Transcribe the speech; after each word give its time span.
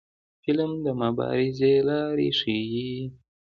فلم 0.43 0.71
د 0.85 0.87
مبارزې 1.01 1.73
لارې 1.87 2.29
ښيي 2.39 2.93